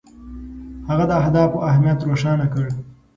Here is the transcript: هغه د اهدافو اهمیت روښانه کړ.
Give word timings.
هغه 0.89 1.05
د 1.07 1.11
اهدافو 1.21 1.63
اهمیت 1.69 1.99
روښانه 2.09 2.45
کړ. 2.53 2.65